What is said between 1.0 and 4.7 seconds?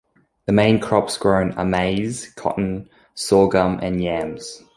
grown are maize, cotton, sorghum, and yams.